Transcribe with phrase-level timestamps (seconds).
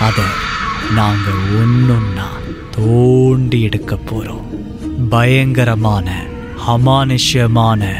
[0.00, 0.24] அதை
[0.94, 2.28] நாங்க ஒன்னொன்னா
[2.70, 4.42] தோண்டி எடுக்க போறோம்.
[5.08, 6.22] பயங்கரமான
[6.68, 7.94] அமானுஷ்யமான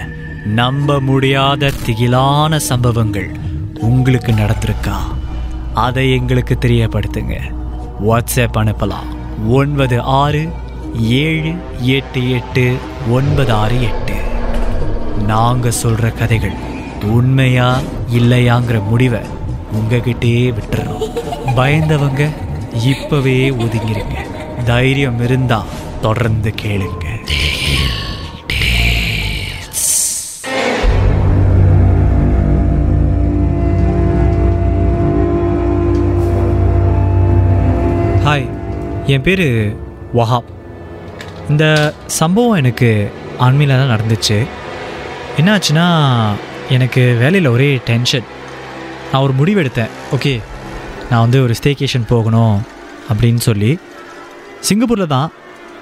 [0.44, 3.30] நம்ப முடியாத திகிலான சம்பவங்கள்
[3.80, 4.96] உங்களுக்கு நடந்திருக்கா?
[5.74, 7.40] அதை எங்களுக்கு தெரியப்படுத்துங்க.
[8.08, 9.17] வாட்ஸ்அப் அனுப்பலாம்.
[9.46, 10.52] ஒன்பது ஆறு
[11.00, 12.76] ஏழு எட்டு எட்டு
[13.10, 14.12] ஒன்பது ஆறு எட்டு.
[15.26, 16.52] நாங்கள் சொல்கிற கதைகள்
[17.02, 17.78] உண்மையா
[18.14, 19.20] இல்லையாங்கிற முடிவை
[19.72, 21.10] உங்ககிட்டே விட்டுறோம்.
[21.56, 22.28] பயந்தவங்க
[22.84, 24.16] இப்பவே ஒதுங்கிருங்க.
[24.64, 25.64] தைரியம் இருந்தா
[26.00, 27.06] தொடர்ந்து கேளுங்க.
[39.12, 39.46] என் பேர்
[40.18, 40.48] வஹாப்.
[41.52, 41.64] இந்த
[42.20, 42.88] சம்பவம் எனக்கு
[43.44, 44.36] ஆன்மீல தான் நடந்துச்சு.
[45.40, 45.86] என்னாச்சுன்னா
[46.76, 48.26] எனக்கு வேலையில் ஒரே டென்ஷன்
[49.10, 49.94] நான் ஒரு முடிவு எடுத்தேன்.
[50.16, 50.32] ஓகே
[51.10, 52.56] நான் வந்து ஒரு ஸ்டேகேஷன் போகணும்
[53.10, 53.72] அப்படின்னு சொல்லி.
[54.68, 55.28] சிங்கப்பூரில் தான்.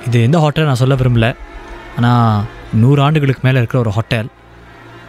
[0.06, 1.28] இது எந்த ஹோட்டல் நான் சொல்ல விரும்பல.
[1.98, 2.42] ஆனால்
[2.82, 4.28] நூறு ஆண்டுகளுக்கு மேலே இருக்கிற ஒரு ஹோட்டல்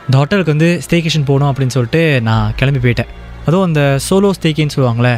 [0.06, 3.12] இந்த ஹோட்டலுக்கு வந்து ஸ்டேகேஷன் போகணும் அப்படின்னு சொல்லிட்டு நான் கிளம்பி போயிட்டேன்.
[3.48, 5.16] அதுவும் அந்த சோலோ ஸ்டேக்கின்னு சொல்லுவாங்களே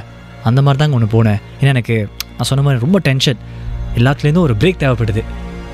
[0.49, 1.39] அந்த மாதிரி தாங்க ஒன்று போனேன்.
[1.59, 1.97] ஏன்னா எனக்கு
[2.39, 3.39] நான் சொன்ன மாதிரி ரொம்ப டென்ஷன்
[3.95, 5.21] எல்லாத்துலேருந்தும் ஒரு பிரேக் தேவைப்படுது.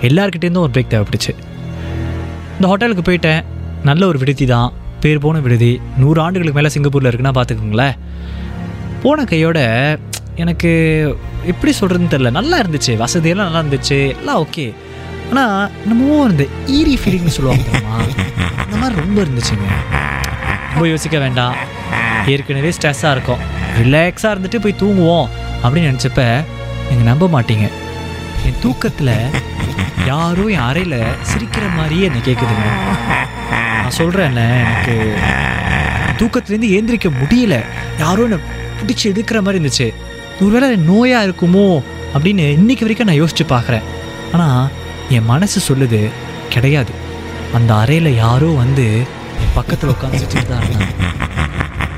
[0.01, 1.31] எல்லாருக்கிட்டேருந்தும் ஒரு பிரேக் தேவைப்படுச்சு.
[2.55, 3.43] இந்த ஹோட்டலுக்கு போயிட்டேன்.
[3.83, 4.73] நல்ல ஒரு விடுதி தான்.
[5.03, 5.81] பேர் போன விடுதி.
[5.97, 7.95] நூறு ஆண்டுகளுக்கு மேலே சிங்கப்பூரில் இருக்குன்னா பார்த்துக்கோங்களேன்.
[9.03, 9.59] போன கையோட
[10.35, 10.71] எனக்கு
[11.51, 12.93] எப்படி சொல்கிறதுன்னு தெரில நல்லா இருந்துச்சு.
[13.03, 13.99] வசதியெல்லாம் நல்லா இருந்துச்சு.
[14.17, 14.73] எல்லாம் ஓகே
[15.29, 16.43] ஆனால் என்னமோ இந்த
[16.79, 17.63] ஈரி ஃபீலிங்னு சொல்லுவாங்க
[18.63, 19.69] அந்த மாதிரி ரொம்ப இருந்துச்சுங்க.
[20.73, 21.55] ரொம்ப யோசிக்க வேண்டாம்.
[22.27, 23.43] ஏற்கனவே ஸ்ட்ரெஸ்ஸாக இருக்கும்.
[23.81, 25.27] ரிலாக்ஸாக இருந்துட்டு போய் தூங்குவோம்.
[25.65, 26.23] அப்படின்னு நினச்சப்ப
[26.87, 27.67] நீங்கள் நம்ப மாட்டீங்க.
[28.47, 29.13] என் தூக்கத்தில்
[30.09, 30.99] யாரும் என் அறையில்
[31.29, 32.67] சிரிக்கிற மாதிரியே என்னை கேட்குதுங்க
[33.81, 34.95] நான் சொல்கிறேன்ல எனக்கு
[36.19, 37.55] தூக்கத்துலேருந்து ஏந்திரிக்க முடியல.
[38.03, 38.39] யாரோ என்னை
[38.79, 39.87] பிடிச்சி எடுக்கிற மாதிரி இருந்துச்சு.
[40.43, 41.65] ஒருவேளை நோயாக இருக்குமோ
[42.13, 43.85] அப்படின்னு இன்றைக்கி வரைக்கும் நான் யோசித்து பார்க்குறேன்
[44.35, 44.69] ஆனால்
[45.17, 46.01] என் மனசு சொல்லுது
[46.53, 46.93] கிடையாது.
[47.57, 48.85] அந்த அறையில் யாரோ வந்து
[49.43, 50.93] என் பக்கத்தில் உட்காந்து வச்சுட்டு தான் இருந்தாங்க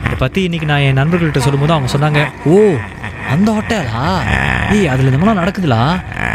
[0.06, 2.56] இதை பற்றி இன்னைக்கு நான் என் நண்பர்கள்ட்ட சொல்லும்போது அவங்க சொன்னாங்க ஓ
[3.34, 4.04] அந்த ஹோட்டலா?
[4.76, 5.82] ஏய் அதில் இந்த மாதிரிலாம் நடக்குதுலா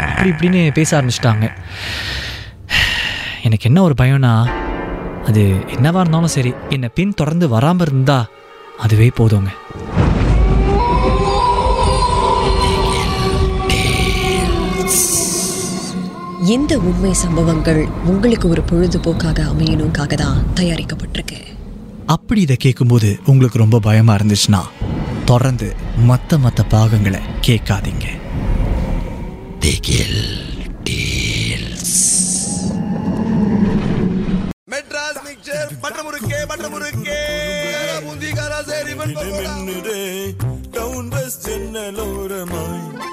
[0.09, 1.47] அப்படி இப்படின்னு பேச ஆரம்பிச்சிட்டாங்க.
[3.47, 4.33] எனக்கு என்ன ஒரு பயம்னா
[5.29, 5.41] அது
[5.75, 8.17] என்னவா இருந்தாலும் சரி என்னை பின் தொடர்ந்து வராமல் இருந்தா
[8.85, 9.51] அதுவே போதுங்க.
[16.55, 21.37] இந்த உண்மை சம்பவங்கள் உங்களுக்கு ஒரு பொழுதுபோக்காக அமையணுக்காக தான் தயாரிக்கப்பட்டிருக்கு.
[22.15, 24.61] அப்படி இதை கேட்கும்போது உங்களுக்கு ரொம்ப பயமாக இருந்துச்சுன்னா
[25.25, 25.67] தொடர்ந்து
[26.05, 28.05] மற்ற மற்ற பாகங்களை கேட்காதீங்க.
[34.67, 37.19] மெட்ராஸ் மிக்சர் பட்டர் முறுக்கே பட்டர் முறுக்கே
[38.05, 39.99] பூந்தி காரா சரி மின்னுதே
[40.71, 43.12] டவுன் பஸ் ஜன்னலோரமாய் சிறு